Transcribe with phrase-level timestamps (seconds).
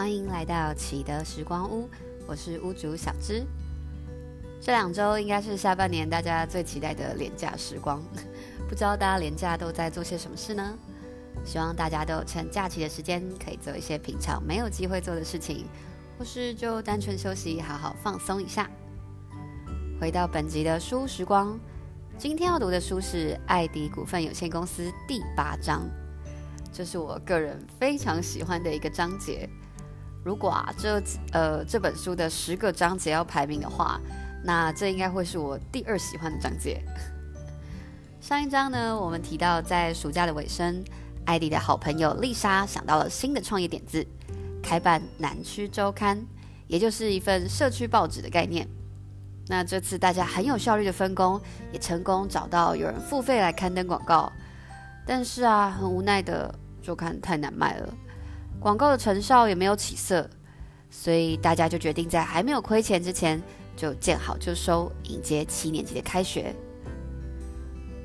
[0.00, 1.86] 欢迎来到启德时光屋，
[2.26, 3.44] 我是屋主小芝。
[4.58, 8.02] 这两周应该是下半年大家最期待的廉价时光，
[8.66, 10.74] 不知道大家廉价都在做些什么事呢？
[11.44, 15.66] 希望大家都有趁假期的时间，可以做一些平常没有机会做的事情，
[16.18, 18.70] 或是就单纯休息，好好放松一下。
[20.00, 21.60] 回到本集的书时光，
[22.16, 25.86] 今天要读的书是爱迪股份有限公司第八章，
[26.72, 29.46] 这是我个人非常喜欢的一个章节。
[30.22, 31.02] 如果啊，这
[31.32, 33.98] 呃这本书的十个章节要排名的话，
[34.44, 36.82] 那这应该会是我第二喜欢的章节。
[38.20, 40.84] 上一章呢，我们提到在暑假的尾声，
[41.24, 44.06] 艾迪的好朋友丽莎想到了新的创业点子，
[44.62, 46.22] 开办南区周刊，
[46.66, 48.68] 也就是一份社区报纸的概念。
[49.48, 51.40] 那这次大家很有效率的分工，
[51.72, 54.30] 也成功找到有人付费来刊登广告，
[55.06, 57.94] 但是啊，很无奈的周刊太难卖了。
[58.60, 60.28] 广告的成效也没有起色，
[60.90, 63.42] 所以大家就决定在还没有亏钱之前
[63.74, 66.54] 就见好就收，迎接七年级的开学。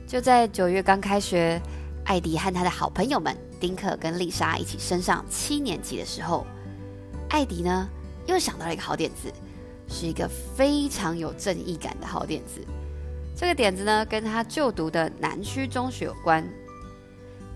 [0.07, 1.61] 就在九月刚开学，
[2.05, 6.47] 艾迪和他的好朋友们丁克跟丽莎一起升上七年级的时候，
[7.30, 7.89] 艾迪呢
[8.25, 9.30] 又想到了一个好点子，
[9.89, 12.61] 是一个非常有正义感的好点子。
[13.35, 16.47] 这个点子呢跟他就读的南区中学有关，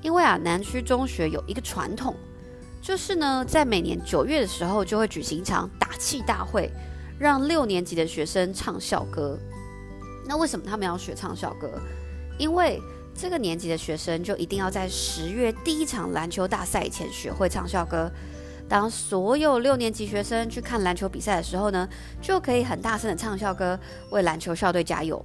[0.02, 2.14] 因为啊南区中学有一个传统。
[2.82, 6.72] 就是呢，在每年九月的时候，就会举行一场打气大会，
[7.20, 9.38] 让六年级的学生唱校歌。
[10.26, 11.80] 那为什么他们要学唱校歌？
[12.38, 12.82] 因为
[13.14, 18.10] 这个年级的学生就一定要在十月第一场篮球大赛以前学会唱校歌。
[18.70, 21.90] 当所有六年级学生去看篮球比赛的时候呢，
[22.22, 23.78] 就可以很大声的唱校歌，
[24.12, 25.24] 为篮球校队加油。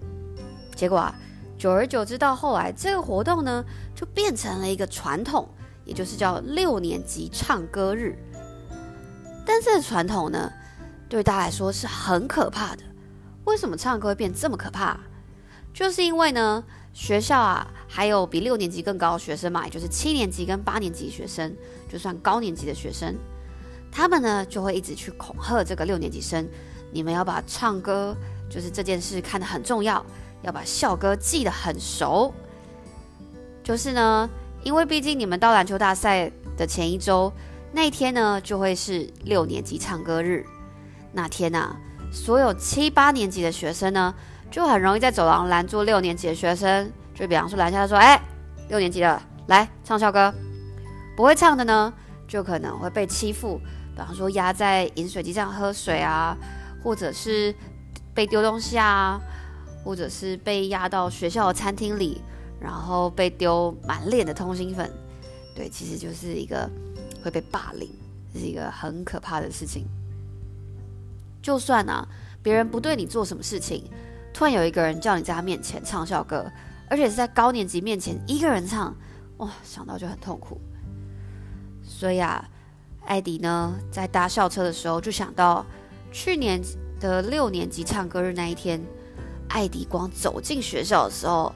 [0.75, 1.15] 结果啊，
[1.57, 5.47] 久而久之，到后来这个活动呢，就变成了一个传统。
[5.85, 8.17] 也就是叫六年级唱歌日，
[9.45, 10.51] 但这个传统呢，
[11.09, 12.83] 对大家来说是很可怕的。
[13.45, 14.99] 为什么唱歌会变这么可怕？
[15.75, 16.65] 就是因为呢，
[16.95, 21.55] 学校啊，还有比六年级更高的学生嘛，也就是七年级跟八年级学生，
[21.87, 23.15] 就算高年级的学生，
[23.93, 26.49] 他们呢就会一直去恐吓这个六年级生：
[26.91, 28.17] 你们要把唱歌
[28.49, 30.03] 就是这件事看得很重要，
[30.41, 32.33] 要把校歌记得很熟。
[33.63, 34.31] 就是呢。
[34.65, 37.31] 因为毕竟你们到篮球大赛的前一周，
[37.71, 40.45] 那天呢就会是六年级唱歌日。
[41.13, 41.77] 那天呐、啊，
[42.11, 44.13] 所有七八年级的学生呢，
[44.51, 48.21] 就很容易在走廊拦住六年级的学生，就比方说拦下来说：“哎，
[48.69, 50.33] 六年级的，来唱校歌。”
[51.15, 51.93] 不会唱的呢，
[52.27, 53.59] 就可能会被欺负，
[53.95, 56.37] 比方说压在饮水机上喝水啊，
[56.83, 57.55] 或者是
[58.15, 59.21] 被丢东西啊，
[59.85, 62.23] 或者是被压到学校的餐厅里。
[62.65, 64.91] 然后被丢满脸的通心粉，
[65.55, 66.67] 对，其实就是一个
[67.23, 67.87] 会被霸凌，
[68.33, 69.87] 这是一个很可怕的事情。
[71.43, 72.09] 就算啊，
[72.43, 73.85] 别人不对你做什么事情，
[74.33, 76.51] 突然有一个人叫你在他面前唱校歌，
[76.89, 78.97] 而且是在高年级面前一个人唱，
[79.37, 80.59] 哇，想到就很痛苦。
[81.83, 82.49] 所以啊，
[83.05, 85.67] 艾迪呢，在搭校车的时候就想到
[86.11, 86.59] 去年
[86.99, 88.81] 的六年级唱歌日那一天，
[89.51, 91.53] 艾迪光走进学校的时候。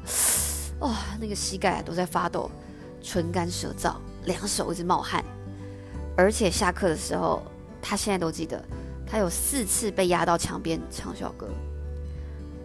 [0.81, 2.51] 哇、那个膝盖都在发抖，
[3.03, 3.95] 唇干舌燥，
[4.25, 5.25] 两手一直冒汗，
[6.17, 7.43] 而且下课的时候，
[7.83, 8.63] 他现在都记得，
[9.07, 11.49] 他有四次被压到墙边唱校歌。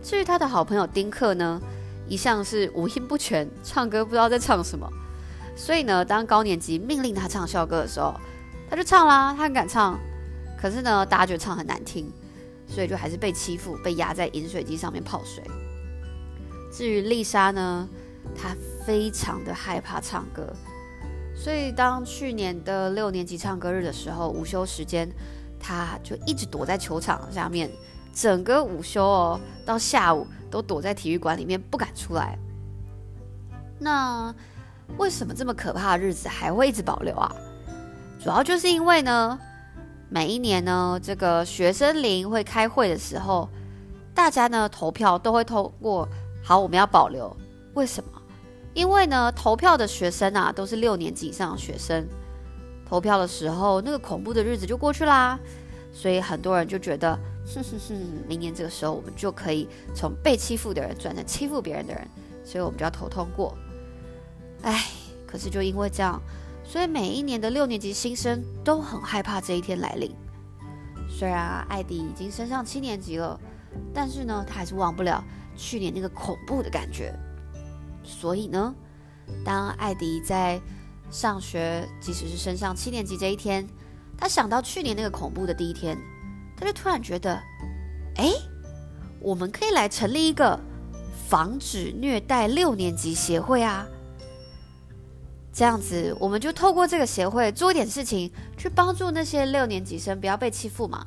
[0.03, 1.61] 至于他的好朋友丁克呢，
[2.07, 4.87] 一向是五音不全，唱歌不知道在唱什么，
[5.55, 8.13] 所以呢，当高年级命令他唱校歌的时候，
[8.69, 9.99] 他就唱啦，他很敢唱。
[10.61, 12.09] 可是呢，大家觉得唱很难听，
[12.67, 15.43] 所以就还是被欺负，被压在饮水机上面泡水。
[16.71, 17.87] 至于丽莎呢，
[18.35, 20.51] 他非常的害怕唱歌，
[21.35, 25.09] 所以当去年的六年级唱歌日的时候，午休时间，
[25.59, 27.69] 他就一直躲在球场下面，
[28.13, 32.37] 整个午休哦，到下午都躲在体育馆里面不敢出来。
[33.79, 34.33] 那
[34.97, 37.33] 为什么这么可怕的日子还会一直保留啊？
[38.19, 39.37] 主要就是因为呢，
[40.09, 43.49] 每一年呢，这个学生联会开会的时候，
[44.13, 46.07] 大家呢投票都会透过。
[46.41, 47.35] 好，我们要保留。
[47.73, 48.12] 为什么？
[48.73, 52.07] 因为呢，投票的学生啊，都是六年级以上的学生。
[52.85, 55.39] 投票的时候，那个恐怖的日子就过去啦。
[55.91, 57.15] 所以很多人就觉得，
[57.45, 57.95] 哼哼哼，
[58.27, 62.07] 明年这个时候，我们就可以从被欺负的人转成欺负别人的人。
[62.43, 63.55] 所以我们就要投通过。
[64.63, 64.85] 哎，
[65.27, 66.21] 可是就因为这样，
[66.63, 70.11] 所以每一年的六年级新生都很害怕这一天来临。
[71.07, 73.39] 虽然啊，艾迪已经升上七年级了，
[73.93, 75.23] 但是呢，他还是忘不了。
[75.55, 77.13] 去年那个恐怖的感觉，
[78.03, 78.73] 所以呢，
[79.43, 80.61] 当艾迪在
[81.09, 83.67] 上学，即使是升上七年级这一天，
[84.17, 85.97] 他想到去年那个恐怖的第一天，
[86.57, 87.33] 他就突然觉得，
[88.15, 88.31] 哎，
[89.19, 90.59] 我们可以来成立一个
[91.27, 93.87] 防止虐待六年级协会啊。
[95.55, 101.05] 这样子，我们就透过这个协会做一点事情，去帮助那些六年级生不要被欺负嘛。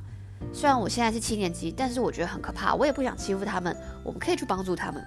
[0.53, 3.77] 虽然我现在是七年级，但是我觉得很可怕，我也不想欺负他们。
[4.05, 5.05] 我们可以去帮助他们。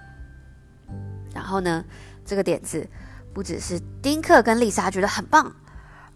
[1.34, 1.84] 然后呢，
[2.26, 2.88] 这个点子
[3.34, 5.52] 不只是丁克跟丽莎觉得很棒，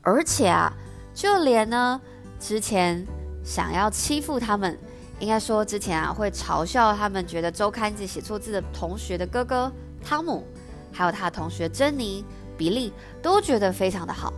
[0.01, 0.73] 而且啊，
[1.13, 1.99] 就连呢
[2.39, 3.05] 之前
[3.43, 4.77] 想要欺负他们，
[5.19, 9.71] 应该说之前啊会嘲笑他们觉得周刊志写错字的同学的哥哥
[10.03, 10.45] 汤姆，
[10.91, 12.25] 还有他的同学珍妮。
[12.55, 14.31] 比利都觉得非常的好，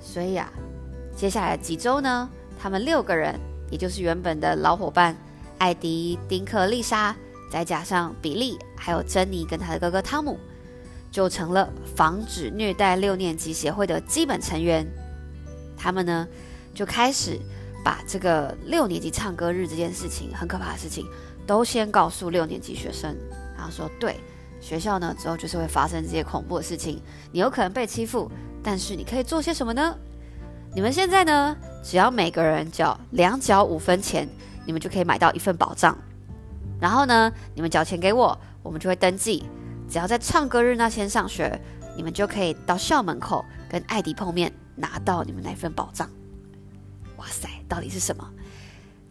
[0.00, 0.50] 所以啊，
[1.14, 3.38] 接下来几周呢，他们六个人，
[3.70, 5.14] 也就是原本的老伙伴
[5.58, 7.14] 艾迪、丁克、丽莎，
[7.50, 10.38] 再加上比利，还有珍妮跟他的哥哥汤姆，
[11.10, 14.86] 就成了防止虐待六年级协会的基本成员。
[15.76, 16.26] 他们呢，
[16.74, 17.38] 就开始
[17.84, 21.06] 把这个六年级唱歌日这件事情，很可怕的事情，
[21.46, 23.16] 都先告诉六年级学生，
[23.56, 24.16] 然后说对。
[24.58, 27.00] 学校呢，之后就是会发生这些恐怖的事情，
[27.30, 28.28] 你有可能被欺负，
[28.62, 29.96] 但是你可以做些什么呢？
[30.74, 34.26] 你们现在呢，只要每个人缴两角五分钱，
[34.64, 35.96] 你们就可以买到一份保障。
[36.80, 39.44] 然后呢，你们缴钱给我，我们就会登记。
[39.88, 41.60] 只要在唱歌日那天上学，
[41.96, 46.10] 你们就可以到校门口跟艾迪碰面，拿到你们那份保障。
[47.16, 48.28] 哇塞，到底是什么？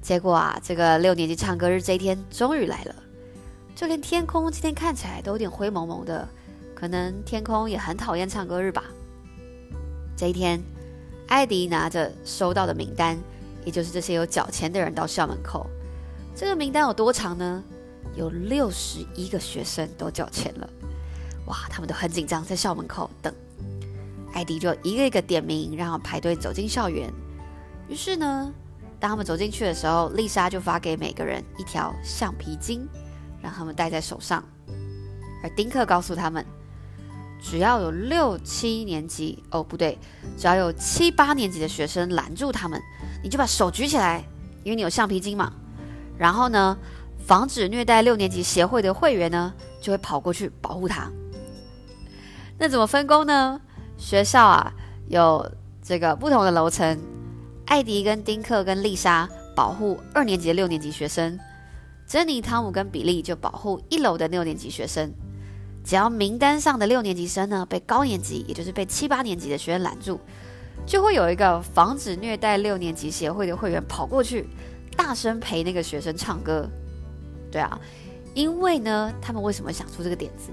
[0.02, 2.96] 结果啊，这个六年级唱歌日这一天终于来了。
[3.74, 6.28] 就连天空今天看起来都有点灰蒙蒙的，
[6.76, 8.84] 可能天空也很讨厌唱歌日吧。
[10.16, 10.62] 这一天，
[11.28, 13.18] 艾迪拿着收到的名单，
[13.66, 15.68] 也就是这些有缴钱的人到校门口。
[16.36, 17.64] 这个名单有多长呢？
[18.16, 20.70] 有六十一个学生都缴钱了。
[21.46, 23.34] 哇，他们都很紧张，在校门口等。
[24.34, 27.10] 艾迪就一个一个点名，让他们排队走进校园。
[27.88, 28.54] 于是呢，
[29.00, 32.86] 当他们走进去的时候，丽莎就发给每个人一条橡皮筋。
[33.42, 34.44] 让他们戴在手上，
[35.44, 36.44] 而丁克告诉他们，
[37.40, 40.00] 只要有六七年级哦，不对，
[40.36, 42.82] 只要有七八年级的学生拦住他们，
[43.22, 44.24] 你就把手举起来，
[44.64, 45.54] 因为你有橡皮筋嘛。
[46.18, 46.78] 然后呢，
[47.26, 51.12] 防止虐待六年级协会的会员呢，就会跑过去保护他。
[52.58, 53.60] 那怎么分工呢？
[53.98, 54.74] 学校啊，
[55.08, 55.50] 有
[55.82, 56.98] 这个不同的楼层，
[57.66, 61.38] 艾迪跟丁克跟丽莎保护二年级的六年级学生。
[62.08, 65.12] 珍妮、汤姆跟比利就保护一楼的六年级学生。
[65.84, 70.20] 只要名单上的六年级生呢被高年级，也就是被七八年级的学生拦住，
[70.86, 74.48] 就会有一个防止虐待六年级协会的会员跑过去，
[74.96, 76.70] 大声陪那个学生唱歌。
[77.52, 77.80] 对啊，
[78.34, 80.52] 因为呢，他们为什么想出这个点子？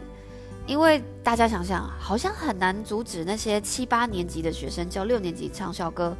[0.66, 6.16] 因为大家想想，好像很难阻止那些七八年级的学生叫六年级唱校歌，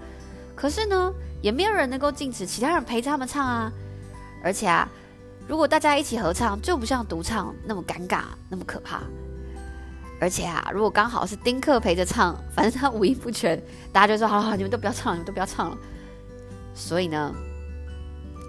[0.55, 3.73] 可是呢，也没有人能够禁止其他人陪着他们唱啊，
[4.43, 4.89] 而且啊。
[5.49, 9.03] 如果大家一起合唱，就不像独唱那么尴尬，那么可怕。
[10.21, 13.61] 而且啊，如果刚好是丁克陪着唱，反正他五音不全，
[13.93, 15.77] 大家就说：“好好，你们都不要唱了，你们都不要唱了。”
[16.75, 17.35] 所以呢，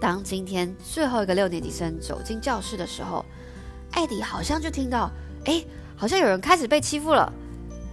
[0.03, 3.23] 当今天最后一个六年级生走进教室的时候，
[3.93, 5.09] 艾迪好像就听到，
[5.45, 5.63] 哎，
[5.95, 7.31] 好像有人开始被欺负了。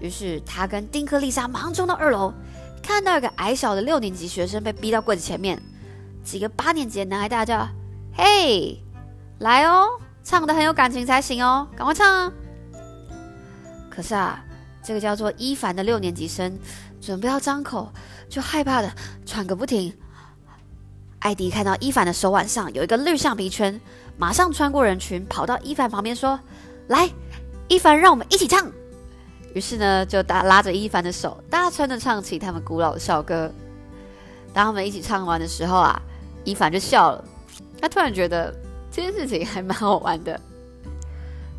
[0.00, 2.34] 于是他跟丁克、丽莎忙冲到二楼，
[2.82, 5.62] 看到一个矮小的六年级学生被逼到柜子前面，
[6.24, 7.64] 几个八年级的男孩大叫
[8.12, 8.82] ：“嘿！”
[9.38, 9.86] 来哦，
[10.24, 12.32] 唱得很有感情才行哦，赶快唱啊！
[13.88, 14.44] 可是啊，
[14.82, 16.58] 这个叫做伊凡的六年级生
[17.00, 17.92] 准备要张口，
[18.28, 18.92] 就害怕的
[19.24, 19.96] 喘个不停。
[21.20, 23.80] 艾迪看到伊凡的手腕上有一个绿橡皮圈，
[24.18, 26.38] 马上穿过人群，跑到伊凡旁边说
[26.88, 27.08] ：“来，
[27.68, 28.70] 伊凡，让我们一起唱。”
[29.54, 33.50] 于是呢，就大拉着伊凡的手，大声的唱起他们古老的校歌。
[34.52, 36.00] 当他们一起唱完的时候啊，
[36.44, 37.24] 伊凡就笑了，
[37.80, 38.54] 他突然觉得。
[38.92, 40.38] 这件事情还蛮好玩的，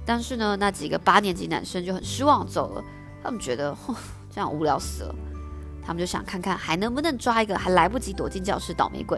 [0.06, 2.84] 但是呢，那几个八年级男生就很失望走了。
[3.24, 3.96] 他们觉得，哼，
[4.30, 5.16] 这样无聊死了。
[5.82, 9.18] 他们就想看看还能不能抓一个还来不及躲进教室倒霉鬼。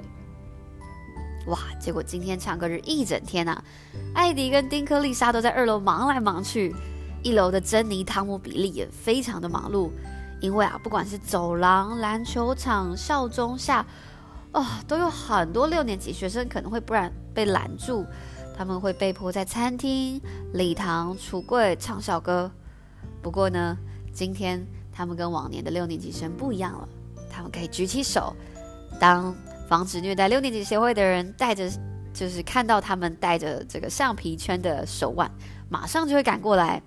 [1.48, 1.60] 哇！
[1.80, 3.64] 结果今天唱歌日一整天啊，
[4.14, 6.74] 艾迪跟丁克、丽莎都在二楼忙来忙去，
[7.22, 9.92] 一楼的珍妮、汤姆、比利也非常的忙碌，
[10.40, 13.86] 因为啊，不管是走廊、篮球场、校中下。
[14.54, 18.06] 哦，都有很多六年级学生可能会不然被拦住，
[18.56, 20.22] 他们会被迫在餐厅、
[20.54, 22.52] 礼堂、橱柜唱校歌。
[23.20, 23.76] 不过呢，
[24.14, 26.88] 今天他们跟往年的六年级生不一样了，
[27.32, 28.36] 他们可以举起手，
[29.00, 29.36] 当
[29.68, 31.70] 防止虐待六年级协会的人带着，
[32.14, 35.32] 就是看到他们带着这个橡皮圈的手腕，
[35.70, 36.82] 马上就会赶过来。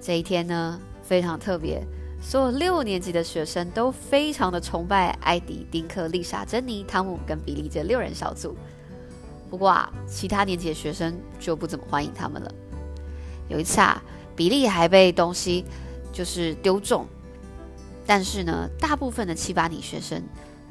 [0.00, 1.80] 这一天呢，非常特别，
[2.20, 8.56] 所有六年级的学生都非常的崇拜艾迪、丁克、丽莎、珍妮、汤姆跟比利这六人小组。
[9.48, 12.52] 不过啊，其他年级的学生就不怎么欢迎他们了。
[13.48, 14.02] 有一次啊，
[14.34, 15.64] 比利还被东西
[16.12, 17.06] 就是丢中，
[18.06, 20.22] 但是呢，大部分的七八年学生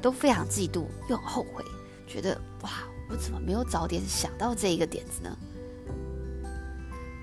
[0.02, 1.64] 都非常嫉妒又很后悔，
[2.06, 2.70] 觉得哇，
[3.08, 5.34] 我怎么没有早点想到这一个点子呢？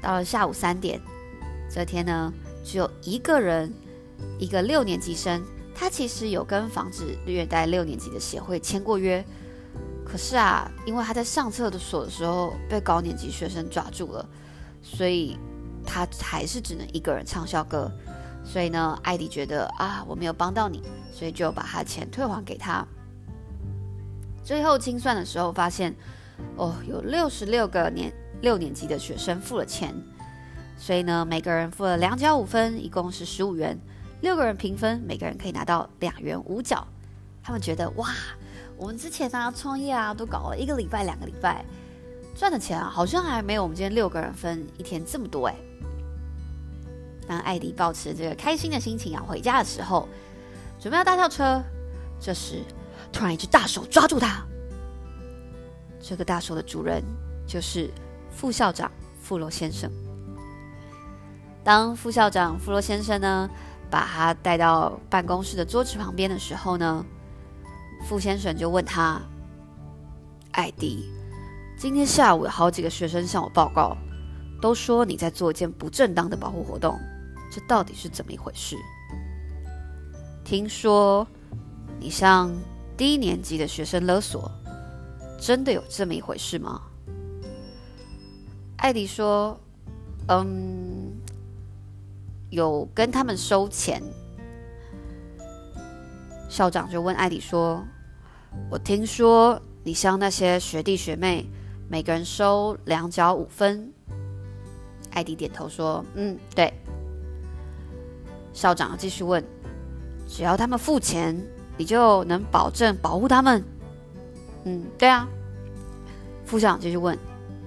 [0.01, 0.99] 到了下午三点，
[1.69, 2.33] 这天呢，
[2.63, 3.71] 只有一个人，
[4.39, 5.43] 一个六年级生，
[5.75, 9.23] 他其实有跟防止虐待六年级的协会签过约。
[10.05, 14.27] 可是啊，因为他在上厕所的时候被高年级学生抓住了，
[14.81, 15.37] 所以
[15.85, 17.91] 他还是只能一个人唱校歌。
[18.51, 20.81] 所以呢，艾迪觉得啊，我没有帮到你，
[21.13, 22.83] 所以就把他钱退还给他。
[24.43, 25.95] 最后清算的时候发现，
[26.55, 29.93] 哦，有六十六个年六年级的学生付了钱，
[30.79, 33.77] 所以呢，每个人付了两角五分，一共是十五元。
[34.21, 36.87] 六个人平分，每个人可以拿到两元五角。
[37.43, 38.07] 他们觉得哇。
[38.75, 41.63] 我们之前啊，创业啊，都搞了一个礼拜、两个礼拜，
[42.33, 45.55] 赚的钱啊，好像还没有我们今天六个人分一天这么多哎。
[47.29, 50.09] 当艾迪抱持这个开心的心情要回家的时候，
[50.79, 51.63] 准备要搭校车，
[52.19, 52.63] 这时
[53.13, 54.43] 突然一只大手抓住他。
[56.01, 57.03] 这个大手的主人
[57.45, 57.87] 就是
[58.31, 59.91] 副校长富罗先生。
[61.63, 63.47] 当副校长富罗先生呢，
[63.91, 67.05] 把他带到办公室的桌子旁边的时候呢，
[68.07, 69.21] 傅先生就问他
[70.53, 71.07] ：“艾迪，
[71.77, 73.95] 今天下午有好几个学生向我报告，
[74.59, 76.97] 都说你在做一件不正当的保护活动，
[77.51, 78.77] 这到底是怎么一回事？
[80.43, 81.27] 听说
[81.99, 82.51] 你向
[82.97, 84.49] 低年级的学生勒索，
[85.39, 86.81] 真的有这么一回事吗？”
[88.77, 89.59] 艾迪说
[90.29, 91.11] ：“嗯，
[92.49, 94.01] 有跟他们收钱。”
[96.49, 97.85] 校长就问艾迪说
[98.71, 101.47] ：“我听说你向那些学弟学妹
[101.87, 103.93] 每个人收两角五分。”
[105.11, 106.73] 艾迪点头说：“嗯，对。”
[108.59, 109.41] 校长继续问
[110.27, 111.35] ：“只要他们付钱，
[111.77, 113.63] 你就能保证保护他们
[114.65, 115.25] ？”“嗯，对啊。”
[116.45, 117.17] 副校长继续问：“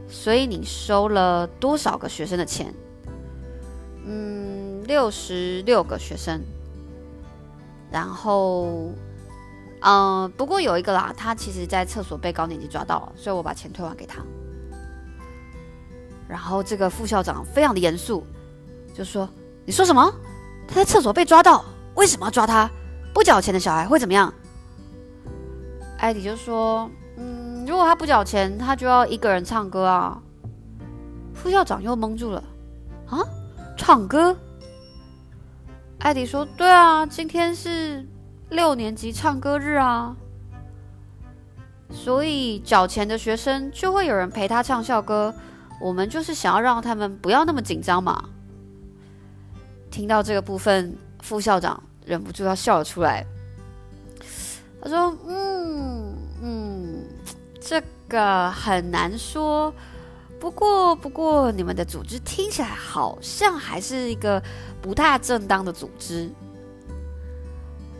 [0.06, 2.74] 所以你收了多少个学生的钱
[4.04, 6.40] ？”“嗯，六十六个学生。”
[7.90, 8.90] 然后，
[9.80, 14.22] 嗯、不过有一个啦，他其实在厕所被高年级抓到了，所以我把钱退还给他。
[16.28, 18.26] 然后这个副校长非常的严肃，
[18.94, 19.28] 就说
[19.64, 20.12] ：“你说什么？
[20.72, 21.62] 他在厕所被抓到，
[21.96, 22.70] 为什么要抓他？
[23.12, 24.32] 不缴钱的小孩会怎么样？”
[26.00, 30.18] 艾迪就说：“嗯，如果他不缴钱，他就要一个人唱歌啊。”
[31.34, 32.42] 副校长又蒙住了，
[33.06, 33.20] 啊，
[33.76, 34.34] 唱歌？
[35.98, 38.08] 艾迪说：“对啊，今天是
[38.48, 40.16] 六年级唱歌日啊，
[41.90, 45.34] 所以缴钱的学生就会有人陪他唱校歌。
[45.78, 48.24] 我们就是想要让他们不要那么紧张嘛。”
[49.92, 53.24] 听到这个部分，副校长忍不住要笑了出来。
[54.82, 57.04] 他说：“嗯嗯，
[57.60, 59.72] 这个很难说。
[60.40, 64.42] 不过不过，你们的组织听起来好像还是一个。”
[64.82, 66.28] 不太正当的组织，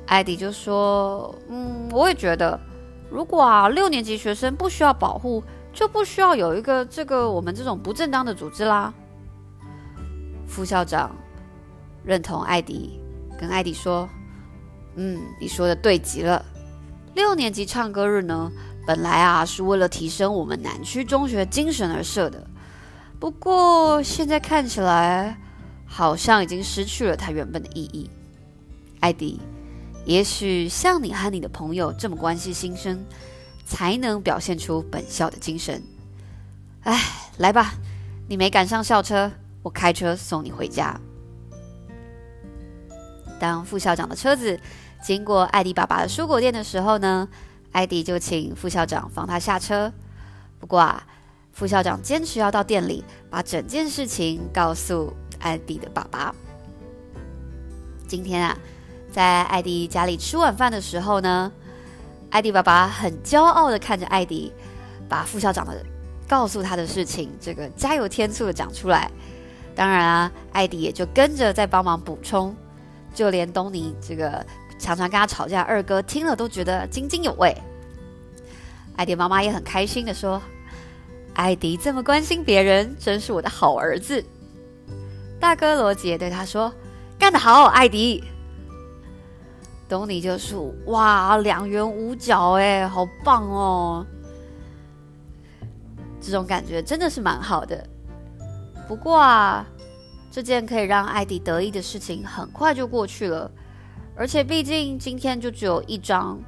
[0.07, 2.59] 艾迪就说：“嗯，我也觉得，
[3.09, 8.93] 如果啊六年级学生不需要保护，就不需要有一个这个我们这种不正当的组织啦。”
[10.45, 11.15] 副校长
[12.05, 13.01] 认同艾迪，
[13.39, 14.09] 跟艾迪说
[14.97, 16.45] ：“嗯，你说的对极了。
[17.15, 18.51] 六年级唱歌日呢，
[18.87, 22.47] 本来啊是为了提升我们南区中学精神而设的，
[23.19, 25.39] 不过现在看起来。”
[25.95, 28.09] 好像已经失去了它原本的意义。
[29.01, 29.39] 艾迪，
[30.07, 33.05] 也许像你和你的朋友这么关系新生，
[33.67, 35.83] 才能表现出本校的精神。
[36.85, 36.99] 哎，
[37.37, 37.75] 来吧，
[38.27, 39.31] 你没赶上校车，
[39.63, 40.99] 我开车送你回家。
[43.43, 44.57] 当副校长的车子
[45.03, 47.29] 经过艾迪爸爸的蔬果店的时候呢，
[47.73, 49.93] 艾迪就请副校长放他下车。
[50.61, 51.03] 不过啊，
[51.51, 55.13] 副校长坚持要到店里把整件事情告诉。
[55.41, 56.33] 艾迪的爸爸，
[58.07, 58.57] 今天啊，
[59.11, 61.51] 在艾迪家里吃晚饭的时候呢，
[62.31, 64.53] 艾迪爸爸很骄傲的看着艾迪，
[65.09, 65.85] 把副校长的
[66.29, 69.11] 告诉他的事情，这个加油添醋的讲出来。
[69.75, 72.55] 当然啊，艾迪也就跟着在帮忙补充，
[73.15, 74.45] 就连东尼这个
[74.79, 77.57] 常常跟他吵架二哥听了都觉得津津有味。
[78.97, 80.41] 艾迪妈妈也很开心的说
[81.35, 84.25] ：“艾迪这么关心别人，真是我的好儿子。”
[85.41, 86.73] 大哥罗杰对他说
[87.19, 88.23] ：“干得好，艾迪。”
[89.89, 94.07] 东尼就说：“哇，两元五角，哎，好棒哦！
[96.21, 97.85] 这种感觉真的是蛮好的。
[98.87, 99.67] 不过啊，
[100.33, 103.51] 这件可以让艾迪得意的事情很快就过去了，
[104.17, 106.41] 而且毕竟今天就只有一张，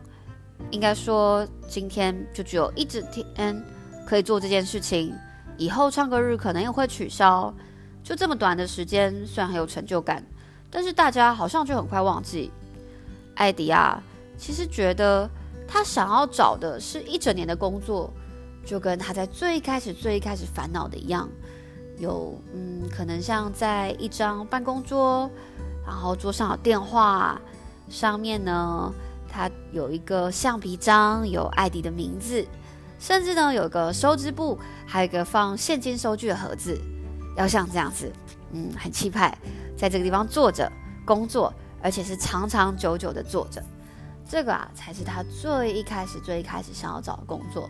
[0.71, 3.63] 应该说今天就只有一整天
[4.07, 5.15] 可以做这件事情。
[5.59, 7.55] 以后唱歌日可能也会取消。
[8.03, 10.25] 就这么短的时间，虽然很有成就感，
[10.71, 12.51] 但是大家好像就很快忘记。”
[13.37, 14.03] 艾迪啊，
[14.39, 15.29] 其实觉得
[15.69, 18.11] 他想要找的是一整年的工作，
[18.65, 21.29] 就跟他在最开始、最开始烦恼的一样，
[21.99, 25.31] 有嗯，可能像在一张办公桌，
[25.87, 27.41] 然后桌上有电话，
[27.89, 28.93] 上面呢，
[29.29, 32.47] 他有一个橡皮章，有艾迪的名字，
[32.99, 36.81] 甚至呢有个收支簿，还有一个放现金收据的盒子，
[37.37, 38.13] 要像这样子，
[38.53, 39.37] 嗯，很气派，
[39.77, 40.71] 在这个地方坐着
[41.05, 41.53] 工作。
[41.83, 43.63] 而且是长长久久的坐着，
[44.27, 47.69] 这个啊才是他最一开始、最一开始想要找的工作。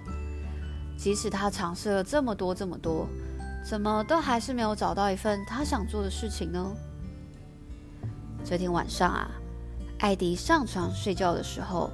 [0.96, 3.08] 即使他尝试了这么多、这么多，
[3.64, 6.72] 怎么都还是没有找到一份他想做的事情呢？
[8.44, 9.30] 这天晚上啊，
[10.00, 11.90] 艾迪上床睡觉的时候，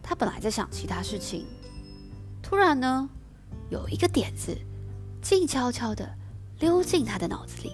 [0.00, 1.44] 他本来在想其他事情，
[2.40, 3.10] 突然呢，
[3.70, 4.56] 有一个点子
[5.20, 6.08] 静悄悄地
[6.60, 7.72] 溜进他的脑子里。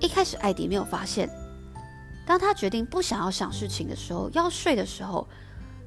[0.00, 1.30] 一开始，艾迪没有发现。
[2.26, 5.28] 当他决定不想要想事情的时候，要睡的时候，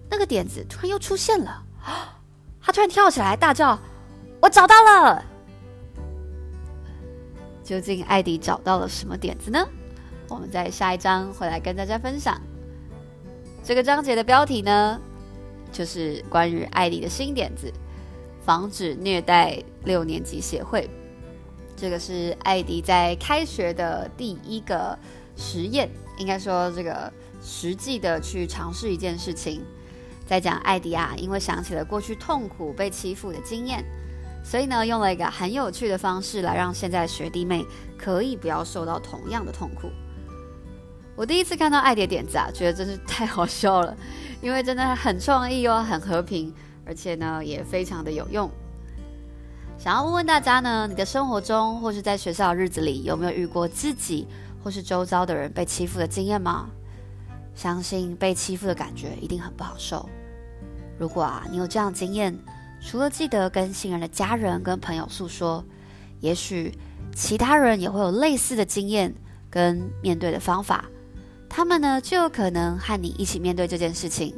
[0.09, 1.63] 那个点子突然又出现了。
[2.61, 3.77] 他突然跳起来，大叫
[4.41, 5.21] ：“我找到了！”
[7.63, 9.65] 究竟艾迪找到了什么点子呢？
[10.29, 12.39] 我们在下一章会来跟大家分享。
[13.63, 14.99] 这个章节的标题呢，
[15.71, 17.71] 就是关于艾迪的新点子——
[18.43, 20.89] 防止虐待六年级协会。
[21.75, 24.97] 这个是艾迪在开学的第一个
[25.37, 25.89] 实验。
[26.19, 29.63] 应该说，这个实际的去尝试一件事情，
[30.27, 33.83] 在讲艾迪啊，因为想起了过去痛苦被欺负的经验，
[34.43, 37.65] 所以呢，用了一个很有趣的方式来让现在学弟妹
[37.97, 39.89] 可以不要受到同样的痛苦。
[41.15, 43.95] 我第一次看到艾迪的点子啊，觉得真是太好笑了，
[44.41, 46.53] 因为真的很创意哦，很和平，
[46.85, 48.49] 而且呢也非常的有用。
[49.77, 54.27] 想要问问大家呢，你的生活中或是在学校的日子里，有没有遇过自己？
[54.63, 56.69] 或是周遭的人被欺负的经验吗？
[57.53, 60.07] 相信被欺负的感觉一定很不好受。
[60.97, 62.33] 如果啊，你有这样经验，
[62.85, 65.63] 除了记得跟信任的家人跟朋友诉说，
[66.19, 66.71] 也许
[67.15, 69.13] 其他人也会有类似的经验
[69.49, 70.85] 跟面对的方法，
[71.49, 74.35] 他们呢就有可能和你一起面对这件事情。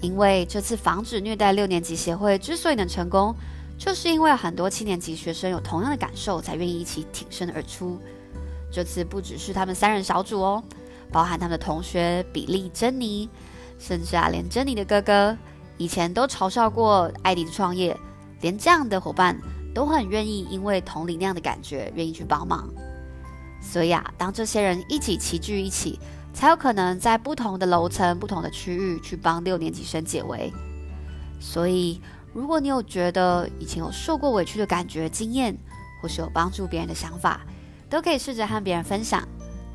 [0.00, 3.32] 因为这次防止虐待六年级协会之所以能成功，
[3.78, 8.00] 就是因为很多七年级学生有同样的感受，才愿意一起挺身而出。
[8.72, 10.64] 这次不只是他们三人小组哦，
[11.12, 13.28] 包含他们的同学比利、珍妮，
[13.78, 15.36] 甚至啊，连珍妮的哥哥
[15.82, 17.98] 以前都嘲笑过艾迪的创业，
[18.40, 19.36] 连这样的伙伴
[19.74, 22.68] 都很愿意，因为同理那样的感觉，愿意去帮忙。
[23.60, 25.98] 所以啊，当这些人一起齐聚一起，
[26.32, 30.52] 才有可能在不同的楼层、不同的区域去帮六年级生解围。
[31.40, 32.00] 所以，
[32.32, 35.58] 如果你有觉得以前有受过委屈的感觉、经验，
[36.00, 37.40] 或是有帮助别人的想法，
[37.90, 39.26] 都可以试着和别人分享，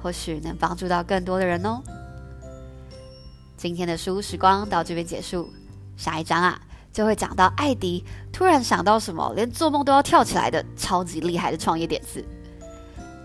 [0.02, 1.84] 或许能帮助到更多的人哦。
[3.58, 5.50] 今天的书时光到这边结束，
[5.98, 6.58] 下一章啊
[6.94, 12.24] 就会讲到艾迪突然想到什么，连做梦都要跳起来的超级厉害的创业点子。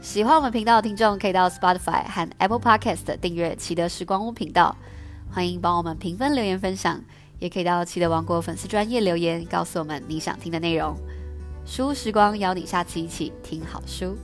[0.00, 4.74] 喜欢我们频道的听众可以到 Spotify 和 Apple Podcast 订阅奇德时光屋频道，
[5.30, 7.00] 欢迎帮我们评分、留言、分享，
[7.38, 10.96] 也可以到奇德王国粉丝专页留言，告诉我们你想听的内容。
[11.64, 14.16] 书时光邀你下次一起听好书。